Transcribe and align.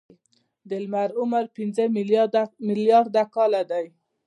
د 0.69 0.71
لمر 0.83 1.09
عمر 1.19 1.45
پنځه 1.55 1.83
ملیارده 2.71 3.23
کاله 3.35 3.61
دی. 3.71 3.85